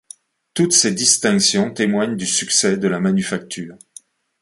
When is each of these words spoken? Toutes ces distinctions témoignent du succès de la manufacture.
Toutes 0.55 0.71
ces 0.73 0.93
distinctions 0.93 1.69
témoignent 1.69 2.17
du 2.17 2.25
succès 2.25 2.75
de 2.75 2.87
la 2.87 2.99
manufacture. 2.99 3.77